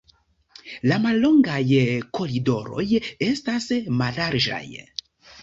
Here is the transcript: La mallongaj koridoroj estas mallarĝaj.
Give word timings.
La 0.91 0.95
mallongaj 1.03 1.59
koridoroj 2.21 2.87
estas 3.29 3.69
mallarĝaj. 4.01 4.65